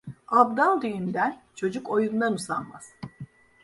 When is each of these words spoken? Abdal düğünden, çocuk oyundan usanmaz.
Abdal 0.29 0.81
düğünden, 0.81 1.41
çocuk 1.55 1.89
oyundan 1.89 2.33
usanmaz. 2.33 2.93